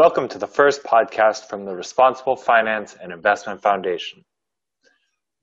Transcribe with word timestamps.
Welcome 0.00 0.28
to 0.28 0.38
the 0.38 0.46
first 0.46 0.82
podcast 0.82 1.50
from 1.50 1.66
the 1.66 1.76
Responsible 1.76 2.34
Finance 2.34 2.96
and 3.02 3.12
Investment 3.12 3.60
Foundation. 3.60 4.24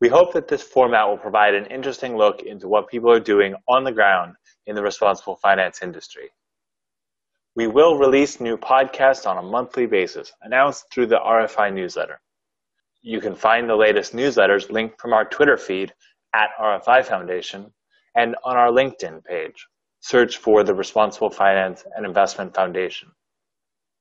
We 0.01 0.09
hope 0.09 0.33
that 0.33 0.47
this 0.47 0.63
format 0.63 1.07
will 1.07 1.19
provide 1.19 1.53
an 1.53 1.67
interesting 1.67 2.17
look 2.17 2.42
into 2.42 2.67
what 2.67 2.88
people 2.88 3.12
are 3.12 3.20
doing 3.20 3.54
on 3.67 3.83
the 3.83 3.92
ground 3.92 4.33
in 4.66 4.74
the 4.74 4.82
responsible 4.82 5.35
finance 5.35 5.83
industry. 5.83 6.32
We 7.56 7.67
will 7.67 8.00
release 8.00 8.41
new 8.41 8.57
podcasts 8.57 9.28
on 9.28 9.38
a 9.38 9.43
monthly 9.48 9.86
basis, 9.86 10.34
announced 10.41 10.86
through 10.92 11.05
the 11.05 11.20
RFI 11.20 11.71
newsletter. 11.71 12.20
You 13.04 13.21
can 13.21 13.36
find 13.36 13.70
the 13.70 13.76
latest 13.76 14.14
newsletters 14.14 14.71
linked 14.71 15.00
from 15.00 15.14
our 15.14 15.26
Twitter 15.26 15.58
feed 15.58 15.94
at 16.34 16.50
RFI 16.60 17.05
Foundation 17.05 17.71
and 18.16 18.36
on 18.44 18.58
our 18.58 18.71
LinkedIn 18.71 19.24
page. 19.24 19.68
Search 20.00 20.38
for 20.38 20.64
the 20.64 20.74
Responsible 20.74 21.30
Finance 21.30 21.86
and 21.96 22.08
Investment 22.08 22.55
Foundation. 22.55 23.12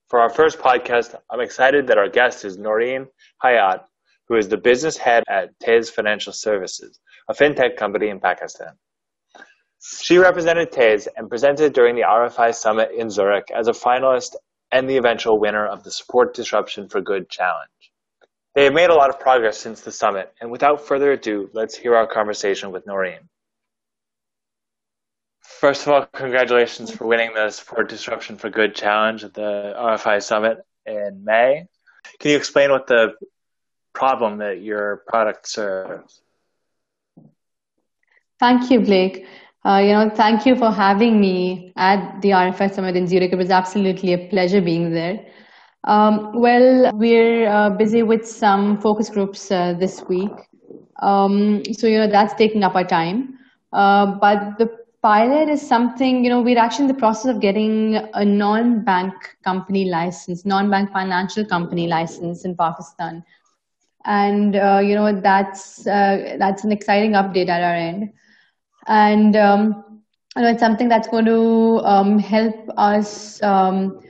For 0.09 0.21
our 0.21 0.31
first 0.31 0.61
podcast, 0.61 1.17
I'm 1.31 1.41
excited 1.41 1.89
that 1.89 1.99
our 1.99 2.09
guest 2.09 2.45
is 2.45 2.59
Naureen 2.59 3.09
Hyat, 3.43 3.81
who 4.29 4.37
is 4.37 4.49
the 4.49 4.57
business 4.57 4.97
head 4.97 5.25
at 5.29 5.59
Tez 5.59 5.91
Financial 5.91 6.33
Services, 6.33 7.01
a 7.29 7.35
fintech 7.35 7.77
company 7.77 8.09
in 8.09 8.21
Pakistan. 8.21 8.75
She 9.83 10.19
represented 10.19 10.71
Tez 10.71 11.09
and 11.17 11.29
presented 11.29 11.73
during 11.73 11.97
the 11.97 12.03
RFI 12.03 12.55
Summit 12.55 12.93
in 12.97 13.11
Zurich 13.11 13.51
as 13.51 13.67
a 13.67 13.73
finalist 13.73 14.37
and 14.71 14.89
the 14.89 14.97
eventual 14.97 15.41
winner 15.41 15.67
of 15.67 15.83
the 15.83 15.91
Support 15.91 16.35
Disruption 16.35 16.89
for 16.89 17.01
Good 17.01 17.29
Challenge. 17.29 17.69
They 18.55 18.63
have 18.63 18.75
made 18.75 18.91
a 18.91 18.95
lot 18.95 19.11
of 19.11 19.19
progress 19.19 19.59
since 19.59 19.81
the 19.81 19.91
summit, 19.91 20.33
and 20.41 20.53
without 20.53 20.87
further 20.87 21.13
ado, 21.13 21.51
let's 21.53 21.77
hear 21.77 21.97
our 21.97 22.07
conversation 22.07 22.71
with 22.71 22.87
Noreen. 22.87 23.29
First 25.47 25.87
of 25.87 25.93
all, 25.93 26.05
congratulations 26.07 26.91
for 26.91 27.07
winning 27.07 27.33
the 27.33 27.51
Support 27.51 27.89
Disruption 27.89 28.37
for 28.37 28.51
Good 28.51 28.75
challenge 28.75 29.25
at 29.25 29.33
the 29.33 29.75
RFI 29.79 30.23
Summit 30.23 30.59
in 30.85 31.25
May. 31.25 31.67
Can 32.19 32.33
you 32.33 32.37
explain 32.37 32.71
what 32.71 32.87
the 32.89 33.15
problem 33.95 34.39
that 34.39 34.61
your 34.61 35.03
product 35.07 35.49
serves? 35.49 36.21
Thank 38.39 38.71
you, 38.71 38.81
Blake. 38.81 39.25
Uh, 39.65 39.79
you 39.79 39.93
know, 39.93 40.11
thank 40.11 40.45
you 40.47 40.57
for 40.57 40.71
having 40.71 41.21
me 41.21 41.73
at 41.77 42.21
the 42.21 42.31
RFI 42.31 42.75
Summit 42.75 42.97
in 42.97 43.07
Zurich. 43.07 43.33
It 43.33 43.37
was 43.37 43.51
absolutely 43.51 44.13
a 44.13 44.29
pleasure 44.29 44.61
being 44.61 44.93
there. 44.93 45.25
Um, 45.85 46.33
well, 46.35 46.91
we're 46.93 47.49
uh, 47.49 47.71
busy 47.71 48.03
with 48.03 48.29
some 48.29 48.79
focus 48.81 49.09
groups 49.09 49.51
uh, 49.51 49.75
this 49.75 50.03
week. 50.09 50.33
Um, 51.01 51.63
so, 51.73 51.87
you 51.87 51.99
know, 51.99 52.09
that's 52.09 52.35
taking 52.35 52.63
up 52.63 52.75
our 52.75 52.85
time. 52.85 53.39
Uh, 53.73 54.07
but 54.21 54.59
the 54.59 54.86
pilot 55.07 55.49
is 55.49 55.63
something, 55.75 56.25
you 56.25 56.31
know, 56.31 56.43
we're 56.43 56.59
actually 56.59 56.87
in 56.87 56.89
the 56.89 57.01
process 57.01 57.33
of 57.33 57.41
getting 57.41 57.95
a 58.15 58.25
non-bank 58.25 59.15
company 59.45 59.85
license, 59.85 60.45
non-bank 60.45 60.91
financial 60.91 61.45
company 61.45 61.87
license 61.87 62.45
in 62.45 62.57
Pakistan. 62.57 63.23
And, 64.05 64.57
uh, 64.57 64.81
you 64.83 64.97
know, 64.97 65.21
that's, 65.21 65.87
uh, 65.87 66.35
that's 66.41 66.65
an 66.65 66.73
exciting 66.73 67.13
update 67.13 67.49
at 67.49 67.63
our 67.63 67.75
end. 67.75 68.11
And, 68.89 69.37
um, 69.37 70.01
you 70.35 70.43
know, 70.43 70.51
it's 70.51 70.65
something 70.67 70.89
that's 70.89 71.07
going 71.07 71.27
to 71.27 71.81
um, 71.85 72.19
help 72.19 72.57
us 72.77 73.41
um, 73.45 74.01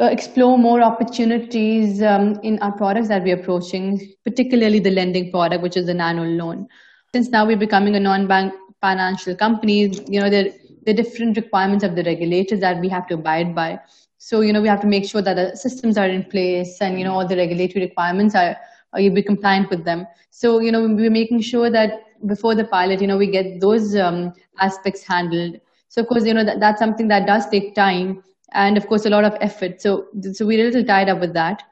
uh, 0.00 0.06
explore 0.06 0.56
more 0.56 0.80
opportunities 0.80 2.02
um, 2.02 2.40
in 2.42 2.58
our 2.60 2.72
products 2.72 3.08
that 3.08 3.22
we're 3.24 3.40
approaching, 3.40 4.14
particularly 4.24 4.80
the 4.80 4.90
lending 4.90 5.30
product, 5.30 5.62
which 5.62 5.76
is 5.76 5.84
the 5.84 5.94
nano 5.94 6.24
loan. 6.24 6.66
Since 7.14 7.28
now 7.28 7.46
we're 7.46 7.58
becoming 7.58 7.94
a 7.94 8.00
non-bank 8.00 8.54
financial 8.82 9.34
companies, 9.34 10.02
you 10.08 10.20
know, 10.20 10.28
the, 10.28 10.52
the 10.84 10.92
different 10.92 11.36
requirements 11.36 11.84
of 11.84 11.94
the 11.96 12.02
regulators 12.02 12.60
that 12.60 12.80
we 12.80 12.88
have 12.88 13.06
to 13.06 13.14
abide 13.14 13.54
by. 13.54 13.80
So, 14.18 14.40
you 14.42 14.52
know, 14.52 14.60
we 14.60 14.68
have 14.68 14.80
to 14.82 14.86
make 14.86 15.08
sure 15.08 15.22
that 15.22 15.34
the 15.34 15.56
systems 15.56 15.96
are 15.96 16.08
in 16.08 16.24
place 16.24 16.80
and, 16.80 16.98
you 16.98 17.04
know, 17.04 17.14
all 17.14 17.26
the 17.26 17.36
regulatory 17.36 17.84
requirements 17.86 18.34
are, 18.34 18.56
are 18.92 19.00
you 19.00 19.10
be 19.10 19.22
compliant 19.22 19.70
with 19.70 19.84
them. 19.84 20.06
So, 20.30 20.60
you 20.60 20.70
know, 20.70 20.82
we're 20.86 21.10
making 21.10 21.40
sure 21.40 21.70
that 21.70 22.04
before 22.26 22.54
the 22.54 22.64
pilot, 22.64 23.00
you 23.00 23.06
know, 23.06 23.18
we 23.18 23.30
get 23.30 23.60
those 23.60 23.96
um, 23.96 24.32
aspects 24.60 25.02
handled. 25.02 25.60
So, 25.88 26.02
of 26.02 26.08
course, 26.08 26.24
you 26.24 26.34
know, 26.34 26.44
that, 26.44 26.60
that's 26.60 26.78
something 26.78 27.08
that 27.08 27.26
does 27.26 27.48
take 27.48 27.74
time 27.74 28.22
and, 28.52 28.76
of 28.76 28.86
course, 28.86 29.06
a 29.06 29.10
lot 29.10 29.24
of 29.24 29.36
effort. 29.40 29.80
So, 29.80 30.06
so 30.32 30.46
we're 30.46 30.62
a 30.62 30.70
little 30.70 30.84
tied 30.84 31.08
up 31.08 31.20
with 31.20 31.34
that. 31.34 31.62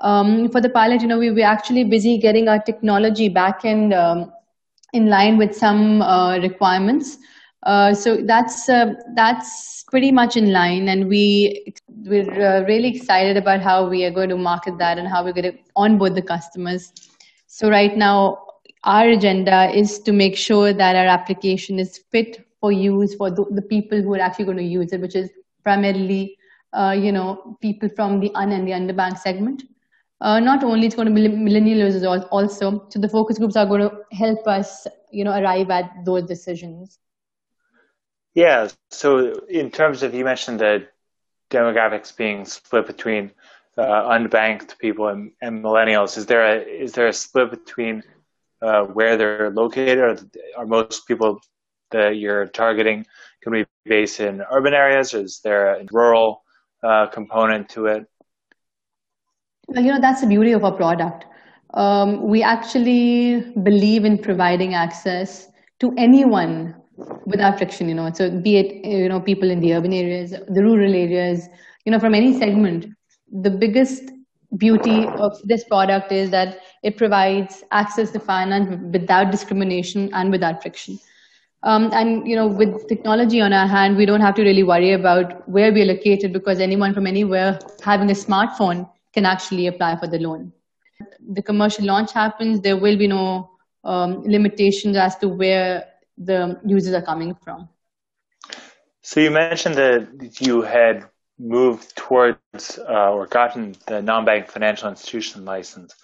Um, 0.00 0.48
for 0.48 0.60
the 0.60 0.70
pilot, 0.70 1.02
you 1.02 1.08
know, 1.08 1.18
we 1.18 1.30
were 1.30 1.42
actually 1.42 1.84
busy 1.84 2.18
getting 2.18 2.48
our 2.48 2.60
technology 2.60 3.28
back 3.28 3.64
in 3.64 3.92
um, 3.92 4.32
in 4.92 5.06
line 5.06 5.38
with 5.38 5.54
some 5.54 6.02
uh, 6.02 6.38
requirements. 6.38 7.18
Uh, 7.64 7.92
so 7.92 8.16
that's 8.16 8.68
uh, 8.68 8.94
that's 9.14 9.84
pretty 9.90 10.12
much 10.12 10.36
in 10.36 10.52
line, 10.52 10.88
and 10.88 11.08
we 11.08 11.74
we're 12.04 12.64
really 12.66 12.88
excited 12.88 13.36
about 13.36 13.60
how 13.60 13.88
we 13.88 14.04
are 14.04 14.10
going 14.10 14.28
to 14.28 14.36
market 14.36 14.78
that 14.78 14.96
and 14.96 15.08
how 15.08 15.24
we're 15.24 15.32
going 15.32 15.52
to 15.52 15.58
onboard 15.74 16.14
the 16.14 16.22
customers. 16.22 16.92
So 17.46 17.68
right 17.68 17.96
now, 17.96 18.46
our 18.84 19.08
agenda 19.08 19.70
is 19.74 19.98
to 20.00 20.12
make 20.12 20.36
sure 20.36 20.72
that 20.72 20.94
our 20.94 21.06
application 21.06 21.78
is 21.78 21.98
fit 22.10 22.46
for 22.60 22.70
use 22.70 23.14
for 23.14 23.30
the, 23.30 23.44
the 23.50 23.62
people 23.62 24.00
who 24.00 24.14
are 24.14 24.20
actually 24.20 24.44
going 24.44 24.56
to 24.58 24.62
use 24.62 24.92
it, 24.92 25.00
which 25.00 25.16
is 25.16 25.30
primarily 25.64 26.36
uh, 26.72 26.94
you 26.96 27.10
know 27.10 27.58
people 27.60 27.88
from 27.88 28.20
the 28.20 28.30
un 28.34 28.52
and 28.52 28.68
the 28.68 28.72
underbanked 28.72 29.18
segment. 29.18 29.64
Uh, 30.20 30.40
not 30.40 30.64
only 30.64 30.86
it's 30.86 30.96
going 30.96 31.08
to 31.08 31.14
be 31.14 31.28
millennial 31.28 31.78
users 31.78 32.02
also 32.04 32.84
so 32.90 32.98
the 32.98 33.08
focus 33.08 33.38
groups 33.38 33.54
are 33.54 33.66
going 33.66 33.80
to 33.80 33.92
help 34.10 34.46
us 34.48 34.86
you 35.12 35.24
know 35.24 35.32
arrive 35.32 35.70
at 35.70 35.90
those 36.04 36.24
decisions. 36.24 36.98
Yeah 38.34 38.68
so 38.90 39.32
in 39.48 39.70
terms 39.70 40.02
of 40.02 40.14
you 40.14 40.24
mentioned 40.24 40.60
the 40.60 40.86
demographics 41.50 42.14
being 42.14 42.44
split 42.44 42.86
between 42.86 43.30
uh, 43.76 44.08
unbanked 44.10 44.76
people 44.78 45.08
and, 45.08 45.30
and, 45.40 45.62
millennials. 45.62 46.18
Is 46.18 46.26
there 46.26 46.44
a 46.44 46.60
is 46.60 46.92
there 46.92 47.06
a 47.06 47.12
split 47.12 47.50
between 47.50 48.02
uh, 48.60 48.82
where 48.82 49.16
they're 49.16 49.50
located? 49.50 49.98
Or 49.98 50.18
are 50.56 50.66
most 50.66 51.06
people 51.06 51.40
that 51.90 52.16
you're 52.16 52.46
targeting 52.46 53.06
going 53.44 53.64
to 53.64 53.68
be 53.84 53.90
based 53.90 54.20
in 54.20 54.42
urban 54.50 54.74
areas 54.74 55.14
or 55.14 55.20
is 55.20 55.40
there 55.40 55.74
a 55.74 55.86
rural 55.92 56.42
uh, 56.82 57.06
component 57.06 57.68
to 57.70 57.86
it 57.86 58.06
you 59.74 59.92
know, 59.92 60.00
that's 60.00 60.20
the 60.20 60.26
beauty 60.26 60.52
of 60.52 60.64
our 60.64 60.72
product. 60.72 61.26
Um, 61.74 62.22
we 62.28 62.42
actually 62.42 63.40
believe 63.62 64.04
in 64.04 64.18
providing 64.18 64.74
access 64.74 65.48
to 65.80 65.92
anyone 65.96 66.74
without 67.26 67.58
friction, 67.58 67.88
you 67.88 67.94
know, 67.94 68.10
so 68.12 68.30
be 68.30 68.56
it, 68.56 68.84
you 68.84 69.08
know, 69.08 69.20
people 69.20 69.50
in 69.50 69.60
the 69.60 69.74
urban 69.74 69.92
areas, 69.92 70.30
the 70.30 70.62
rural 70.62 70.94
areas, 70.94 71.48
you 71.84 71.92
know, 71.92 72.00
from 72.00 72.14
any 72.14 72.36
segment. 72.36 72.86
The 73.30 73.50
biggest 73.50 74.10
beauty 74.56 75.06
of 75.06 75.38
this 75.44 75.64
product 75.64 76.10
is 76.10 76.30
that 76.30 76.60
it 76.82 76.96
provides 76.96 77.62
access 77.70 78.10
to 78.12 78.18
finance 78.18 78.80
without 78.92 79.30
discrimination 79.30 80.10
and 80.14 80.30
without 80.30 80.62
friction. 80.62 80.98
Um, 81.64 81.90
and 81.92 82.26
you 82.26 82.36
know, 82.36 82.46
with 82.46 82.88
technology 82.88 83.40
on 83.40 83.52
our 83.52 83.66
hand, 83.66 83.96
we 83.96 84.06
don't 84.06 84.20
have 84.20 84.34
to 84.36 84.42
really 84.42 84.62
worry 84.62 84.92
about 84.92 85.46
where 85.48 85.72
we're 85.72 85.84
located 85.84 86.32
because 86.32 86.60
anyone 86.60 86.94
from 86.94 87.06
anywhere 87.06 87.58
having 87.82 88.10
a 88.10 88.14
smartphone 88.14 88.88
can 89.12 89.24
actually 89.24 89.66
apply 89.66 89.96
for 89.96 90.06
the 90.06 90.18
loan. 90.18 90.52
The 91.30 91.42
commercial 91.42 91.84
launch 91.84 92.12
happens, 92.12 92.60
there 92.60 92.76
will 92.76 92.96
be 92.96 93.06
no 93.06 93.50
um, 93.84 94.22
limitations 94.22 94.96
as 94.96 95.16
to 95.18 95.28
where 95.28 95.84
the 96.16 96.60
users 96.64 96.94
are 96.94 97.02
coming 97.02 97.34
from. 97.34 97.68
So 99.02 99.20
you 99.20 99.30
mentioned 99.30 99.76
that 99.76 100.40
you 100.40 100.62
had 100.62 101.08
moved 101.38 101.96
towards 101.96 102.78
uh, 102.78 103.12
or 103.12 103.26
gotten 103.26 103.76
the 103.86 104.02
non-bank 104.02 104.48
financial 104.48 104.90
institution 104.90 105.44
license. 105.44 105.94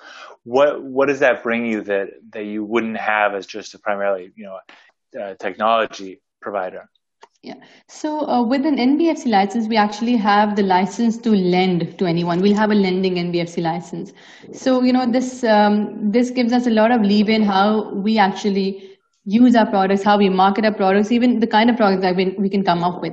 What 0.44 0.82
what 0.82 1.09
does 1.09 1.20
that 1.20 1.43
bring 1.43 1.66
you 1.66 1.82
that 1.82 2.10
that 2.31 2.44
you 2.44 2.64
wouldn't 2.64 2.97
have 2.97 3.34
as 3.34 3.47
just 3.47 3.75
a 3.75 3.78
primarily 3.78 4.32
you 4.37 4.44
know 4.47 5.34
technology 5.38 6.22
provider? 6.41 6.88
Yeah. 7.44 7.56
So 7.88 8.27
uh, 8.27 8.43
with 8.43 8.65
an 8.65 8.78
NBFC 8.78 9.27
license, 9.27 9.69
we 9.69 9.77
actually 9.77 10.16
have 10.16 10.56
the 10.56 10.62
license 10.62 11.19
to 11.19 11.28
lend 11.28 11.99
to 11.99 12.06
anyone. 12.06 12.41
We'll 12.41 12.56
have 12.56 12.71
a 12.71 12.75
lending 12.75 13.17
NBFC 13.17 13.62
license. 13.62 14.14
So 14.55 14.82
you 14.82 14.94
know 14.94 15.05
this 15.05 15.44
um, 15.44 16.11
this 16.11 16.31
gives 16.31 16.55
us 16.55 16.67
a 16.67 16.70
lot 16.70 16.91
of 16.91 17.02
leeway 17.02 17.35
in 17.35 17.43
how 17.43 17.93
we 17.96 18.17
actually 18.17 18.96
use 19.26 19.55
our 19.55 19.67
products, 19.67 20.02
how 20.02 20.17
we 20.17 20.31
market 20.31 20.64
our 20.64 20.73
products, 20.73 21.12
even 21.12 21.38
the 21.41 21.46
kind 21.46 21.69
of 21.69 21.76
products 21.76 22.00
that 22.00 22.17
we, 22.17 22.31
we 22.38 22.49
can 22.49 22.64
come 22.64 22.82
up 22.82 23.02
with, 23.02 23.12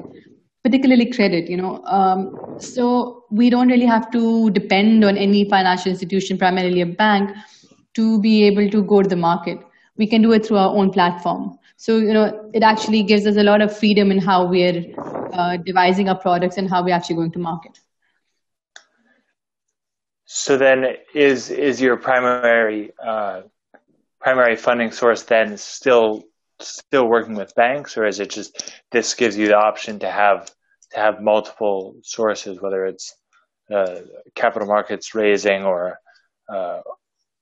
particularly 0.63 1.11
credit. 1.11 1.49
You 1.49 1.57
know, 1.57 1.83
um, 1.83 2.55
so 2.57 3.25
we 3.31 3.49
don't 3.49 3.67
really 3.67 3.85
have 3.85 4.09
to 4.11 4.49
depend 4.51 5.03
on 5.03 5.17
any 5.17 5.43
financial 5.49 5.91
institution, 5.91 6.37
primarily 6.37 6.79
a 6.79 6.85
bank, 6.85 7.35
to 7.95 8.17
be 8.21 8.45
able 8.45 8.69
to 8.69 8.81
go 8.81 9.03
to 9.03 9.09
the 9.09 9.17
market. 9.17 9.59
We 9.97 10.07
can 10.07 10.21
do 10.21 10.31
it 10.31 10.45
through 10.45 10.59
our 10.59 10.73
own 10.73 10.91
platform. 10.91 11.57
So, 11.81 11.97
you 11.97 12.13
know, 12.13 12.51
it 12.53 12.61
actually 12.61 13.01
gives 13.01 13.25
us 13.25 13.37
a 13.37 13.43
lot 13.43 13.59
of 13.59 13.75
freedom 13.75 14.11
in 14.11 14.19
how 14.19 14.45
we're 14.45 14.93
uh, 15.33 15.57
devising 15.57 16.09
our 16.09 16.15
products 16.15 16.57
and 16.57 16.69
how 16.69 16.83
we're 16.83 16.93
actually 16.93 17.15
going 17.15 17.31
to 17.31 17.39
market. 17.39 17.79
So 20.25 20.59
then, 20.59 20.97
is 21.15 21.49
is 21.49 21.81
your 21.81 21.97
primary 21.97 22.91
uh, 23.03 23.41
primary 24.19 24.57
funding 24.57 24.91
source 24.91 25.23
then 25.23 25.57
still 25.57 26.23
still 26.59 27.07
working 27.07 27.33
with 27.33 27.55
banks, 27.55 27.97
or 27.97 28.05
is 28.05 28.19
it 28.19 28.29
just 28.29 28.75
this 28.91 29.15
gives 29.15 29.35
you 29.35 29.47
the 29.47 29.57
option 29.57 29.97
to 29.99 30.11
have 30.11 30.51
to 30.91 30.99
have 30.99 31.19
multiple 31.19 31.95
sources, 32.03 32.61
whether 32.61 32.85
it's 32.85 33.15
uh, 33.73 34.01
capital 34.35 34.67
markets 34.67 35.15
raising 35.15 35.63
or 35.63 35.97
uh, 36.47 36.81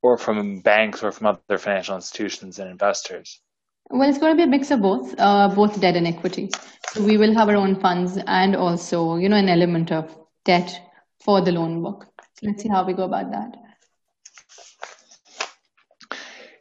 or 0.01 0.18
from 0.18 0.62
banks 0.62 1.03
or 1.03 1.12
from 1.12 1.27
other 1.27 1.57
financial 1.57 1.95
institutions 1.97 2.57
and 2.59 2.71
investors? 2.71 3.41
Well, 3.89 4.07
it's 4.07 4.19
going 4.19 4.33
to 4.33 4.38
be 4.38 4.44
a 4.44 4.47
mix 4.47 4.69
of 4.71 4.81
both, 4.81 5.15
uh, 5.18 5.50
both 5.50 5.80
debt 5.81 5.95
and 5.95 6.07
equity. 6.07 6.51
So 6.91 7.03
we 7.03 7.18
will 7.18 7.33
have 7.33 7.50
our 7.50 7.56
own 7.56 7.80
funds 7.80 8.18
and 8.27 8.56
also, 8.56 9.18
you 9.18 9.30
know, 9.30 9.36
an 9.36 9.50
element 9.50 9.91
of 9.91 10.15
debt 10.45 10.80
for 11.19 11.41
the 11.41 11.51
loan 11.51 11.81
book. 11.81 12.06
So 12.36 12.47
let's 12.47 12.62
see 12.62 12.69
how 12.69 12.86
we 12.86 12.94
go 12.94 13.03
about 13.03 13.31
that. 13.31 13.56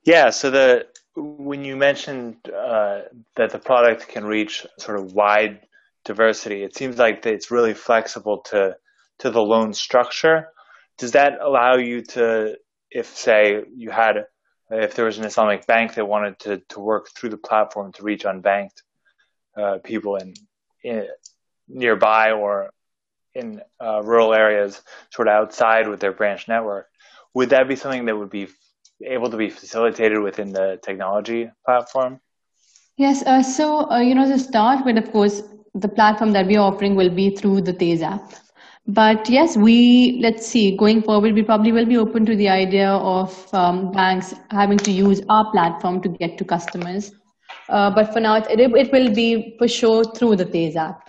Yeah. 0.04 0.30
So 0.30 0.50
the 0.50 0.86
when 1.14 1.64
you 1.64 1.76
mentioned 1.76 2.36
uh, 2.48 3.02
that 3.36 3.50
the 3.50 3.58
product 3.58 4.08
can 4.08 4.24
reach 4.24 4.66
sort 4.78 4.98
of 4.98 5.12
wide 5.12 5.60
diversity, 6.04 6.62
it 6.62 6.74
seems 6.74 6.96
like 6.96 7.26
it's 7.26 7.50
really 7.50 7.74
flexible 7.74 8.38
to 8.50 8.76
to 9.18 9.30
the 9.30 9.42
loan 9.42 9.74
structure. 9.74 10.48
Does 10.96 11.12
that 11.12 11.40
allow 11.40 11.76
you 11.76 12.02
to, 12.02 12.56
if 12.90 13.06
say 13.16 13.62
you 13.76 13.90
had, 13.90 14.26
if 14.70 14.94
there 14.94 15.04
was 15.04 15.18
an 15.18 15.24
Islamic 15.24 15.66
bank 15.66 15.94
that 15.94 16.06
wanted 16.06 16.38
to 16.40 16.58
to 16.68 16.80
work 16.80 17.08
through 17.14 17.30
the 17.30 17.36
platform 17.36 17.92
to 17.92 18.02
reach 18.02 18.24
unbanked 18.24 18.82
uh, 19.56 19.78
people 19.82 20.16
in, 20.16 20.34
in, 20.84 21.06
nearby 21.68 22.32
or 22.32 22.70
in 23.34 23.60
uh, 23.80 24.02
rural 24.02 24.34
areas, 24.34 24.82
sort 25.10 25.28
of 25.28 25.34
outside 25.34 25.88
with 25.88 26.00
their 26.00 26.12
branch 26.12 26.48
network, 26.48 26.88
would 27.34 27.50
that 27.50 27.68
be 27.68 27.76
something 27.76 28.04
that 28.06 28.16
would 28.16 28.30
be 28.30 28.48
able 29.04 29.30
to 29.30 29.36
be 29.36 29.50
facilitated 29.50 30.20
within 30.20 30.52
the 30.52 30.78
technology 30.82 31.50
platform? 31.64 32.20
Yes. 32.96 33.22
Uh, 33.22 33.42
so, 33.42 33.90
uh, 33.90 34.00
you 34.00 34.14
know, 34.14 34.26
to 34.26 34.38
start 34.38 34.84
with, 34.84 34.98
of 34.98 35.12
course, 35.12 35.42
the 35.74 35.88
platform 35.88 36.32
that 36.32 36.46
we're 36.46 36.60
offering 36.60 36.96
will 36.96 37.10
be 37.10 37.30
through 37.36 37.60
the 37.60 37.72
Tez 37.72 38.02
app. 38.02 38.34
But 38.88 39.28
yes, 39.28 39.54
we, 39.54 40.18
let's 40.22 40.46
see, 40.46 40.74
going 40.74 41.02
forward, 41.02 41.34
we 41.34 41.42
probably 41.42 41.72
will 41.72 41.84
be 41.84 41.98
open 41.98 42.24
to 42.24 42.34
the 42.34 42.48
idea 42.48 42.88
of 42.88 43.54
um, 43.54 43.92
banks 43.92 44.34
having 44.50 44.78
to 44.78 44.90
use 44.90 45.20
our 45.28 45.50
platform 45.52 46.00
to 46.02 46.08
get 46.08 46.38
to 46.38 46.44
customers. 46.44 47.12
Uh, 47.68 47.90
but 47.90 48.14
for 48.14 48.20
now, 48.20 48.36
it, 48.36 48.58
it 48.58 48.90
will 48.90 49.14
be 49.14 49.54
for 49.58 49.68
sure 49.68 50.04
through 50.04 50.36
the 50.36 50.46
Tez 50.46 50.74
app. 50.74 51.06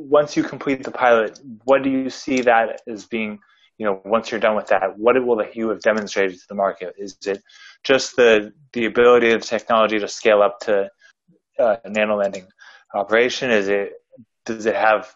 Once 0.00 0.36
you 0.36 0.42
complete 0.42 0.82
the 0.82 0.90
pilot, 0.90 1.38
what 1.64 1.84
do 1.84 1.90
you 1.90 2.10
see 2.10 2.40
that 2.40 2.80
as 2.88 3.06
being 3.06 3.38
you 3.78 3.86
know, 3.86 4.00
once 4.04 4.30
you're 4.30 4.40
done 4.40 4.54
with 4.54 4.68
that, 4.68 4.96
what 4.98 5.16
will 5.24 5.44
you 5.52 5.68
have 5.68 5.80
demonstrated 5.80 6.38
to 6.38 6.44
the 6.48 6.54
market? 6.54 6.94
Is 6.96 7.16
it 7.26 7.42
just 7.82 8.16
the 8.16 8.52
the 8.72 8.86
ability 8.86 9.32
of 9.32 9.42
technology 9.42 9.98
to 9.98 10.08
scale 10.08 10.42
up 10.42 10.60
to 10.60 10.88
uh, 11.58 11.76
nano 11.84 12.16
lending 12.16 12.46
operation? 12.94 13.50
Is 13.50 13.68
it 13.68 13.94
does 14.44 14.66
it 14.66 14.76
have 14.76 15.14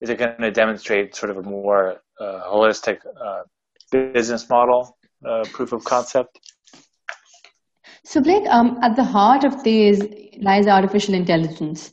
is 0.00 0.10
it 0.10 0.18
going 0.18 0.36
to 0.40 0.50
demonstrate 0.50 1.14
sort 1.14 1.30
of 1.30 1.38
a 1.38 1.42
more 1.42 2.00
uh, 2.20 2.40
holistic 2.46 2.98
uh, 3.24 3.42
business 3.90 4.48
model 4.48 4.96
uh, 5.26 5.44
proof 5.52 5.72
of 5.72 5.84
concept? 5.84 6.38
So, 8.04 8.20
Blake, 8.20 8.46
um, 8.48 8.78
at 8.82 8.96
the 8.96 9.04
heart 9.04 9.44
of 9.44 9.62
this 9.64 10.02
lies 10.40 10.66
artificial 10.66 11.14
intelligence. 11.14 11.92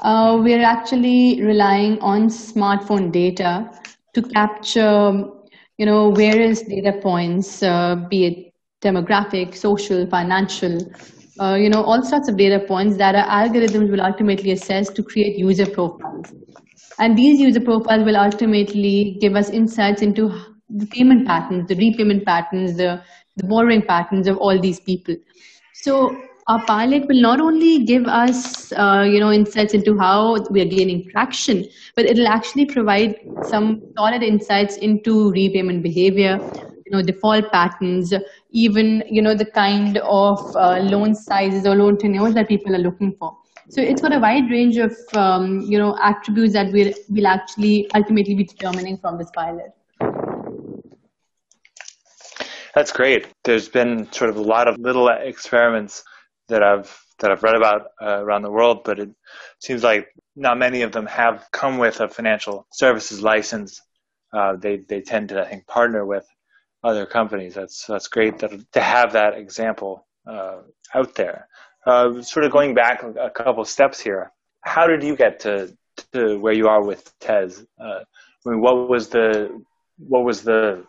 Uh, 0.00 0.38
we're 0.42 0.64
actually 0.64 1.42
relying 1.42 1.98
on 2.00 2.28
smartphone 2.28 3.12
data 3.12 3.70
to 4.14 4.22
capture 4.22 5.24
you 5.78 5.86
know, 5.86 6.12
various 6.12 6.62
data 6.62 6.92
points, 7.02 7.62
uh, 7.62 7.96
be 8.08 8.24
it 8.26 8.54
demographic, 8.82 9.56
social, 9.56 10.06
financial, 10.06 10.78
uh, 11.40 11.54
you 11.54 11.68
know, 11.68 11.82
all 11.82 12.02
sorts 12.02 12.28
of 12.28 12.36
data 12.36 12.60
points 12.60 12.96
that 12.96 13.14
our 13.14 13.26
algorithms 13.42 13.90
will 13.90 14.00
ultimately 14.00 14.52
assess 14.52 14.90
to 14.90 15.02
create 15.02 15.38
user 15.38 15.66
profiles. 15.66 16.32
And 16.98 17.16
these 17.16 17.40
user 17.40 17.60
profiles 17.60 18.04
will 18.04 18.16
ultimately 18.16 19.16
give 19.20 19.34
us 19.34 19.50
insights 19.50 20.02
into 20.02 20.28
the 20.68 20.86
payment 20.86 21.26
patterns, 21.26 21.68
the 21.68 21.76
repayment 21.76 22.24
patterns, 22.24 22.76
the, 22.76 23.02
the 23.36 23.44
borrowing 23.46 23.82
patterns 23.82 24.28
of 24.28 24.36
all 24.38 24.58
these 24.60 24.80
people. 24.80 25.16
So 25.74 26.16
our 26.48 26.64
pilot 26.64 27.06
will 27.08 27.20
not 27.20 27.40
only 27.40 27.84
give 27.84 28.06
us, 28.06 28.72
uh, 28.72 29.06
you 29.08 29.20
know, 29.20 29.32
insights 29.32 29.74
into 29.74 29.98
how 29.98 30.38
we 30.50 30.60
are 30.60 30.66
gaining 30.66 31.08
traction, 31.10 31.64
but 31.96 32.04
it'll 32.04 32.28
actually 32.28 32.66
provide 32.66 33.16
some 33.42 33.80
solid 33.96 34.22
insights 34.22 34.76
into 34.76 35.30
repayment 35.30 35.82
behavior, 35.82 36.38
you 36.84 36.92
know, 36.92 37.02
default 37.02 37.50
patterns, 37.52 38.12
even, 38.50 39.02
you 39.08 39.22
know, 39.22 39.34
the 39.34 39.46
kind 39.46 39.98
of 39.98 40.38
uh, 40.56 40.78
loan 40.80 41.14
sizes 41.14 41.66
or 41.66 41.74
loan 41.76 41.96
tenures 41.96 42.34
that 42.34 42.48
people 42.48 42.74
are 42.74 42.80
looking 42.80 43.14
for. 43.18 43.36
So 43.68 43.80
it's 43.80 44.02
got 44.02 44.12
a 44.12 44.18
wide 44.18 44.50
range 44.50 44.76
of, 44.76 44.96
um, 45.14 45.60
you 45.60 45.78
know, 45.78 45.96
attributes 46.02 46.52
that 46.54 46.72
we'll, 46.72 46.92
we'll 47.08 47.26
actually 47.26 47.90
ultimately 47.94 48.34
be 48.34 48.44
determining 48.44 48.98
from 48.98 49.18
this 49.18 49.30
pilot. 49.30 49.72
That's 52.74 52.92
great. 52.92 53.28
There's 53.44 53.68
been 53.68 54.10
sort 54.12 54.30
of 54.30 54.36
a 54.36 54.42
lot 54.42 54.66
of 54.66 54.78
little 54.78 55.08
experiments 55.08 56.04
that 56.48 56.62
I've 56.62 56.98
that 57.18 57.30
I've 57.30 57.42
read 57.42 57.54
about 57.54 57.88
uh, 58.00 58.18
around 58.24 58.42
the 58.42 58.50
world, 58.50 58.82
but 58.84 58.98
it 58.98 59.10
seems 59.60 59.84
like 59.84 60.08
not 60.34 60.58
many 60.58 60.82
of 60.82 60.90
them 60.90 61.06
have 61.06 61.46
come 61.52 61.78
with 61.78 62.00
a 62.00 62.08
financial 62.08 62.66
services 62.72 63.22
license. 63.22 63.80
Uh, 64.32 64.56
they 64.56 64.78
they 64.78 65.02
tend 65.02 65.28
to 65.28 65.42
I 65.42 65.48
think 65.48 65.66
partner 65.66 66.04
with 66.04 66.26
other 66.82 67.06
companies. 67.06 67.54
That's 67.54 67.86
that's 67.86 68.08
great 68.08 68.38
that, 68.38 68.72
to 68.72 68.80
have 68.80 69.12
that 69.12 69.34
example 69.34 70.06
uh, 70.26 70.62
out 70.94 71.14
there. 71.14 71.48
Uh, 71.86 72.22
sort 72.22 72.44
of 72.44 72.52
going 72.52 72.74
back 72.74 73.02
a 73.02 73.30
couple 73.30 73.64
steps 73.64 74.00
here. 74.00 74.30
How 74.62 74.86
did 74.86 75.02
you 75.02 75.16
get 75.16 75.40
to 75.40 75.76
to 76.12 76.38
where 76.38 76.52
you 76.52 76.68
are 76.68 76.82
with 76.82 77.12
Tez? 77.18 77.64
Uh, 77.80 78.00
I 78.44 78.50
mean, 78.50 78.60
what 78.60 78.88
was 78.88 79.08
the 79.08 79.62
what 79.98 80.24
was 80.24 80.42
the 80.42 80.84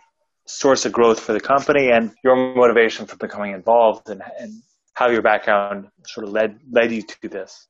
source 0.46 0.86
of 0.86 0.92
growth 0.92 1.20
for 1.20 1.34
the 1.34 1.40
company 1.40 1.90
and 1.90 2.12
your 2.24 2.36
motivation 2.56 3.06
for 3.06 3.16
becoming 3.16 3.54
involved 3.54 4.10
and, 4.10 4.22
and 4.40 4.62
how 4.94 5.10
your 5.10 5.22
background 5.22 5.88
sort 6.06 6.28
of 6.28 6.34
led 6.34 6.60
led 6.72 6.92
you 6.92 7.02
to 7.02 7.30
this. 7.30 7.68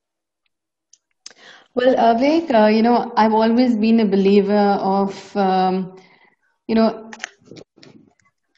Well, 1.75 1.95
Avik, 1.95 2.53
uh, 2.53 2.67
you 2.67 2.83
know, 2.83 3.11
I've 3.15 3.33
always 3.33 3.75
been 3.75 3.99
a 3.99 4.05
believer 4.05 4.53
of, 4.53 5.35
um, 5.35 5.97
you 6.67 6.75
know, 6.75 7.09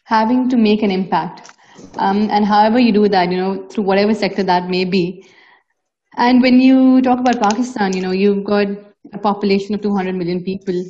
having 0.04 0.50
to 0.50 0.58
make 0.58 0.84
an 0.84 0.92
impact. 0.92 1.55
Um, 1.98 2.30
and 2.32 2.46
however 2.46 2.80
you 2.80 2.92
do 2.92 3.08
that, 3.10 3.32
you 3.32 3.38
know, 3.38 3.68
through 3.68 3.84
whatever 3.84 4.14
sector 4.14 4.44
that 4.44 4.70
may 4.70 4.86
be. 4.86 5.28
And 6.18 6.42
when 6.42 6.60
you 6.60 7.02
talk 7.02 7.20
about 7.20 7.42
Pakistan, 7.42 7.96
you 7.96 8.02
know, 8.02 8.12
you've 8.12 8.44
got 8.46 8.68
a 9.14 9.18
population 9.18 9.76
of 9.76 9.82
200 9.82 10.16
million 10.16 10.44
people, 10.44 10.84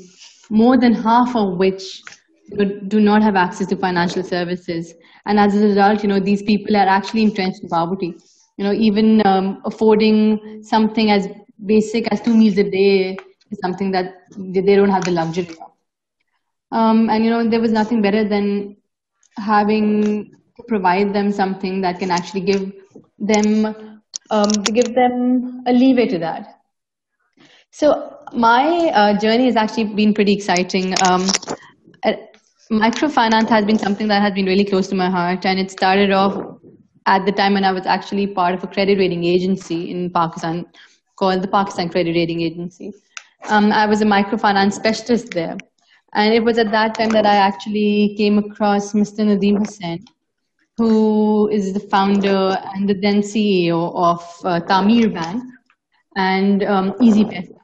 more 0.50 0.78
than 0.78 0.94
half 0.94 1.36
of 1.36 1.58
which 1.58 2.02
do 2.88 3.00
not 3.00 3.24
have 3.24 3.36
access 3.36 3.68
to 3.68 3.76
financial 3.76 4.24
services. 4.24 4.94
And 5.26 5.40
as 5.40 5.56
a 5.56 5.66
result, 5.66 6.04
you 6.04 6.10
know, 6.10 6.20
these 6.20 6.44
people 6.44 6.76
are 6.76 6.88
actually 6.88 7.24
entrenched 7.24 7.64
in 7.64 7.70
poverty. 7.70 8.14
You 8.58 8.66
know, 8.66 8.74
even 8.74 9.26
um, 9.26 9.62
affording 9.66 10.64
something 10.64 11.12
as 11.12 11.28
basic 11.66 12.08
as 12.12 12.22
two 12.22 12.36
meals 12.36 12.58
a 12.58 12.70
day 12.70 13.18
is 13.52 13.60
something 13.62 13.92
that 13.92 14.14
they 14.38 14.76
don't 14.76 14.90
have 14.90 15.06
the 15.06 15.12
luxury 15.12 15.50
of. 15.50 15.72
Um, 16.72 17.10
and, 17.10 17.24
you 17.24 17.30
know, 17.32 17.50
there 17.50 17.60
was 17.60 17.72
nothing 17.72 18.02
better 18.02 18.28
than 18.28 18.78
having 19.38 20.36
provide 20.68 21.14
them 21.14 21.32
something 21.32 21.82
that 21.82 22.00
can 22.00 22.12
actually 22.12 22.42
give 22.42 22.74
them, 23.20 24.02
um, 24.30 24.52
to 24.52 24.72
give 24.72 24.94
them 24.96 25.64
a 25.66 25.74
leeway 25.74 26.08
to 26.08 26.20
that. 26.20 26.62
So 27.72 28.18
my 28.34 28.90
uh, 28.94 29.20
journey 29.20 29.46
has 29.46 29.56
actually 29.56 29.94
been 29.96 30.14
pretty 30.14 30.34
exciting. 30.34 30.96
Um, 31.02 31.28
microfinance 32.72 33.50
has 33.50 33.66
been 33.66 33.78
something 33.78 34.08
that 34.08 34.22
has 34.22 34.34
been 34.34 34.46
really 34.46 34.66
close 34.66 34.88
to 34.88 34.96
my 34.96 35.10
heart 35.10 35.46
and 35.46 35.60
it 35.60 35.70
started 35.70 36.12
off 36.12 36.36
at 37.06 37.24
the 37.26 37.32
time 37.32 37.54
when 37.54 37.64
i 37.64 37.72
was 37.72 37.86
actually 37.86 38.26
part 38.26 38.56
of 38.56 38.64
a 38.64 38.68
credit 38.68 38.98
rating 38.98 39.24
agency 39.24 39.92
in 39.92 40.10
pakistan 40.10 40.66
called 41.16 41.44
the 41.44 41.48
pakistan 41.48 41.88
credit 41.90 42.16
rating 42.16 42.42
agency 42.42 42.92
um, 43.50 43.72
i 43.72 43.86
was 43.86 44.02
a 44.02 44.06
microfinance 44.06 44.74
specialist 44.74 45.30
there 45.32 45.56
and 46.14 46.34
it 46.34 46.44
was 46.44 46.58
at 46.58 46.72
that 46.72 46.96
time 46.96 47.10
that 47.10 47.26
i 47.26 47.36
actually 47.36 48.16
came 48.18 48.40
across 48.40 48.94
mr 48.94 49.28
nadeem 49.32 49.60
hussain 49.60 50.04
who 50.78 51.50
is 51.50 51.74
the 51.74 51.80
founder 51.80 52.58
and 52.74 52.90
the 52.90 52.94
then 52.94 53.22
ceo 53.22 53.94
of 53.96 54.22
uh, 54.44 54.60
Tameer 54.62 55.14
Bank 55.14 55.44
and 56.16 56.64
um, 56.64 56.92
Easypaisa 56.94 57.56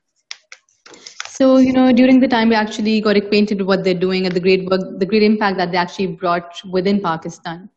so, 1.41 1.57
you 1.57 1.73
know, 1.73 1.91
during 1.91 2.19
the 2.19 2.27
time 2.27 2.49
we 2.49 2.55
actually 2.55 3.01
got 3.01 3.17
acquainted 3.17 3.57
with 3.57 3.67
what 3.67 3.83
they're 3.83 3.95
doing 3.95 4.27
and 4.27 4.35
the 4.35 4.39
great 4.39 4.69
work, 4.69 4.99
the 4.99 5.07
great 5.07 5.23
impact 5.23 5.57
that 5.57 5.71
they 5.71 5.77
actually 5.77 6.05
brought 6.05 6.61
within 6.69 7.01
Pakistan. 7.01 7.67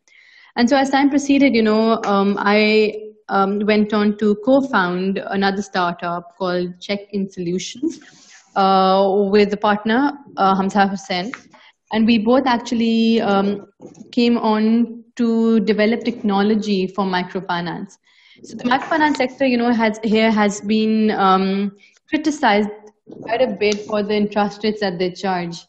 And 0.57 0.69
so 0.69 0.77
as 0.77 0.91
time 0.91 1.09
proceeded, 1.09 1.55
you 1.55 1.63
know, 1.63 2.03
um, 2.05 2.37
I 2.39 3.13
um, 3.31 3.61
went 3.61 3.95
on 3.95 4.19
to 4.19 4.35
co-found 4.45 5.17
another 5.17 5.63
startup 5.63 6.37
called 6.37 6.79
Check-in 6.79 7.31
Solutions 7.31 8.01
uh, 8.55 9.11
with 9.33 9.51
a 9.55 9.57
partner, 9.57 10.13
uh, 10.37 10.55
Hamza 10.55 10.87
Hussain. 10.87 11.33
And 11.95 12.07
we 12.07 12.19
both 12.19 12.45
actually 12.45 13.21
um, 13.21 13.69
came 14.11 14.37
on 14.37 15.05
to 15.15 15.61
develop 15.61 16.03
technology 16.03 16.89
for 16.89 17.05
microfinance. 17.05 17.99
So 18.43 18.57
the 18.57 18.65
microfinance 18.65 19.17
sector, 19.17 19.47
you 19.47 19.57
know, 19.57 19.73
has 19.73 20.01
here 20.03 20.33
has 20.33 20.61
been 20.61 21.13
um, 21.13 21.77
criticized 22.09 22.69
quite 23.23 23.43
a 23.43 23.47
bit 23.47 23.87
for 23.87 24.03
the 24.03 24.15
interest 24.15 24.65
rates 24.65 24.81
that 24.81 24.99
they 24.99 25.13
charge. 25.13 25.67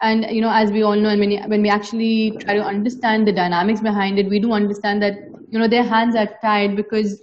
And 0.00 0.26
you 0.30 0.40
know, 0.40 0.52
as 0.52 0.70
we 0.70 0.82
all 0.82 0.94
know, 0.94 1.08
and 1.08 1.18
when, 1.18 1.50
when 1.50 1.62
we 1.62 1.68
actually 1.68 2.36
try 2.38 2.54
to 2.54 2.62
understand 2.62 3.26
the 3.26 3.32
dynamics 3.32 3.80
behind 3.80 4.20
it, 4.20 4.28
we 4.28 4.38
do 4.38 4.52
understand 4.52 5.02
that 5.02 5.14
you 5.48 5.58
know 5.58 5.66
their 5.66 5.82
hands 5.82 6.14
are 6.14 6.28
tied 6.40 6.76
because 6.76 7.20